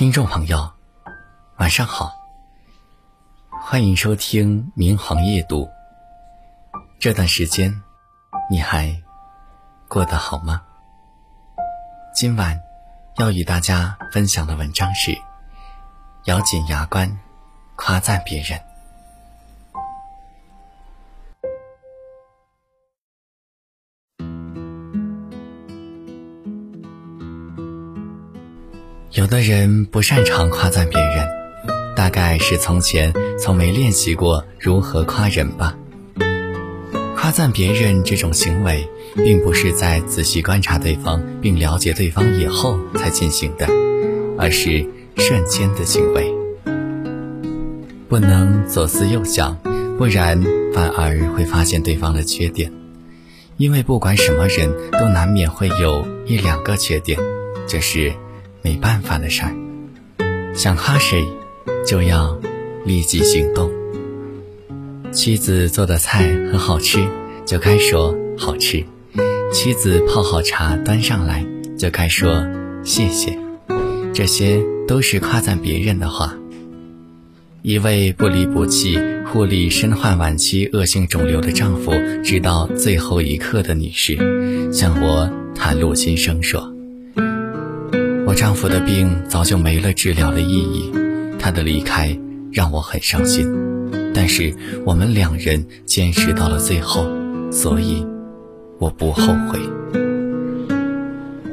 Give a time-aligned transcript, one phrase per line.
[0.00, 0.72] 听众朋友，
[1.58, 2.10] 晚上好，
[3.50, 5.64] 欢迎收听《明皇夜读》。
[6.98, 7.82] 这段时间，
[8.50, 9.02] 你还
[9.88, 10.62] 过得好吗？
[12.14, 12.58] 今晚
[13.18, 15.12] 要与大家分享的文章是：
[16.24, 17.18] 咬紧牙关，
[17.76, 18.58] 夸赞别人。
[29.20, 31.28] 有的人不擅长夸赞别人，
[31.94, 35.76] 大概是从前从没练习过如何夸人吧。
[37.14, 43.66] 夸赞别人这种行为，并不是在仔细观察对方并了解对方以后才进行的，
[44.38, 44.86] 而是
[45.18, 46.32] 瞬间的行为。
[48.08, 49.54] 不能左思右想，
[49.98, 50.42] 不然
[50.72, 52.72] 反而会发现对方的缺点。
[53.58, 57.18] 因为不管什么人都难免会有一两个缺点，
[57.68, 58.14] 这是。
[58.62, 59.54] 没办法的事儿，
[60.54, 61.24] 想夸谁，
[61.86, 62.38] 就要
[62.84, 63.70] 立即行动。
[65.12, 67.04] 妻子做的菜很好吃，
[67.44, 68.84] 就该说好吃；
[69.52, 71.44] 妻子泡好茶端上来，
[71.76, 72.46] 就该说
[72.84, 73.38] 谢谢。
[74.12, 76.36] 这些都是夸赞别人的话。
[77.62, 84.16] 一位不离不弃、护理身患晚期恶性肿瘤的丈夫，直到最后一刻的女士，
[84.72, 86.72] 向我袒露心声说。
[88.30, 90.92] 我丈夫的病早就没了治疗的意义，
[91.36, 92.16] 他的离开
[92.52, 93.44] 让我很伤心，
[94.14, 94.54] 但是
[94.86, 97.10] 我们两人坚持到了最后，
[97.50, 98.06] 所以
[98.78, 99.58] 我不后悔。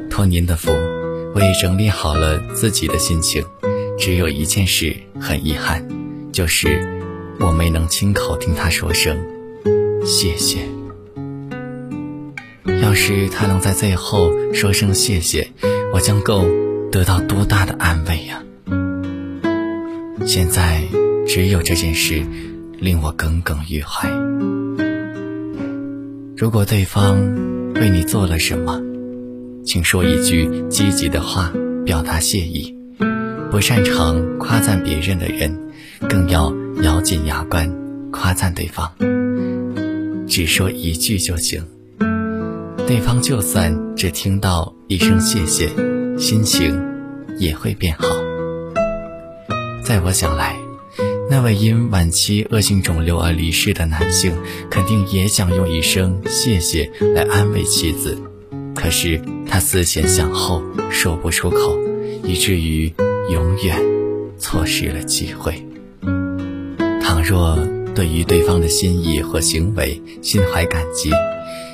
[0.08, 0.70] 托您的福，
[1.34, 3.44] 我已整理好了自己的心情，
[3.98, 5.84] 只有一件事很遗憾，
[6.30, 6.80] 就是
[7.40, 9.18] 我没能亲口听他说声
[10.04, 10.60] 谢谢。
[12.80, 15.50] 要是他能在最后说声谢谢，
[15.92, 16.46] 我将够。
[16.90, 18.42] 得到多大的安慰呀！
[20.26, 20.82] 现在
[21.26, 22.22] 只有这件事
[22.78, 24.08] 令我耿耿于怀。
[26.36, 27.18] 如果对方
[27.74, 28.80] 为你做了什么，
[29.64, 31.52] 请说一句积极的话
[31.84, 32.74] 表达谢意。
[33.50, 35.58] 不擅长夸赞别人的人，
[36.08, 37.70] 更要咬紧牙关
[38.10, 38.92] 夸赞对方。
[40.26, 41.64] 只说一句就行，
[42.86, 45.70] 对方就算只听到一声谢谢。
[46.18, 46.76] 心情
[47.38, 48.06] 也会变好。
[49.84, 50.56] 在我想来，
[51.30, 54.36] 那位因晚期恶性肿瘤而离世的男性，
[54.68, 58.18] 肯定也想用一声谢谢来安慰妻子，
[58.74, 61.78] 可是他思前想后说不出口，
[62.24, 62.92] 以至于
[63.30, 63.80] 永远
[64.38, 65.64] 错失了机会。
[67.00, 67.56] 倘若
[67.94, 71.10] 对于对方的心意或行为心怀感激，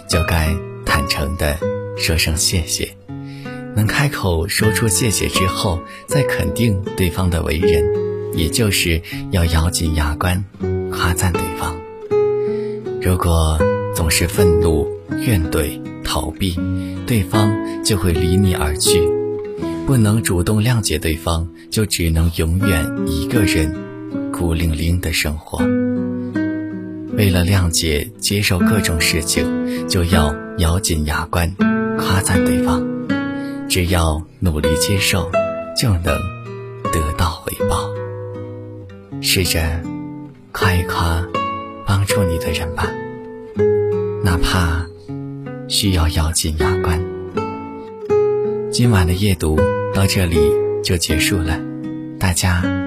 [0.08, 1.58] 就该坦诚地
[1.96, 2.94] 说声谢谢。
[3.76, 7.84] 能开口说出谢谢之后，再肯定对方的为人，
[8.34, 10.44] 也就是要咬紧牙关，
[10.92, 11.76] 夸赞对方。
[13.02, 13.58] 如果
[13.94, 14.88] 总是愤怒、
[15.26, 16.58] 怨怼、逃避，
[17.06, 17.52] 对方
[17.84, 19.02] 就会离你而去。
[19.86, 23.74] 不能主动谅解对方，就只能永远一个人，
[24.32, 25.58] 孤零零的生活。
[27.16, 31.54] 为了谅解、接受各种事情，就要咬紧牙关，
[31.98, 32.82] 夸赞对方。
[33.74, 35.32] 只要努力接受，
[35.76, 36.04] 就能
[36.92, 37.90] 得到回报。
[39.20, 39.82] 试着
[40.52, 41.26] 夸一夸
[41.84, 42.88] 帮助你的人吧，
[44.22, 44.86] 哪怕
[45.66, 47.02] 需要咬紧牙关。
[48.70, 49.58] 今晚的夜读
[49.92, 50.52] 到这里
[50.84, 51.58] 就结束了，
[52.16, 52.83] 大家。